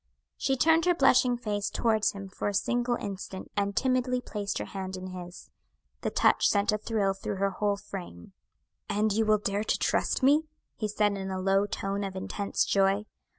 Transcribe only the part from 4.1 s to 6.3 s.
placed her hand in his. The